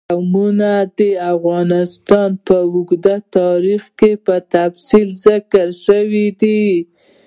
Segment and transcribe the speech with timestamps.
[0.09, 1.01] قومونه د
[1.33, 6.63] افغانستان په اوږده تاریخ کې په تفصیل ذکر شوی دی.